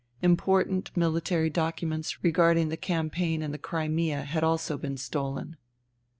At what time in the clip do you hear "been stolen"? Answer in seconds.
4.75-5.57